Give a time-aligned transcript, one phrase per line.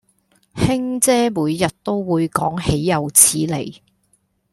[0.55, 3.83] 卿姐每日都會講豈有此理